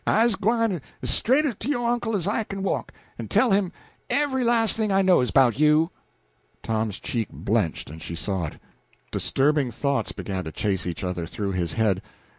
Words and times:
I's 0.07 0.33
gwine 0.35 0.81
as 1.03 1.11
straight 1.11 1.59
to 1.59 1.69
yo' 1.69 1.85
uncle 1.85 2.15
as 2.15 2.25
I 2.27 2.43
kin 2.45 2.63
walk, 2.63 2.91
en 3.19 3.27
tell 3.27 3.51
him 3.51 3.71
every 4.09 4.43
las' 4.43 4.73
thing 4.73 4.91
I 4.91 5.03
knows 5.03 5.29
'bout 5.29 5.59
you." 5.59 5.91
Tom's 6.63 6.99
cheek 6.99 7.27
blenched, 7.31 7.91
and 7.91 8.01
she 8.01 8.15
saw 8.15 8.45
it. 8.47 8.57
Disturbing 9.11 9.69
thoughts 9.69 10.11
began 10.11 10.43
to 10.45 10.51
chase 10.51 10.87
each 10.87 11.03
other 11.03 11.27
through 11.27 11.51
his 11.51 11.73
head. 11.73 12.01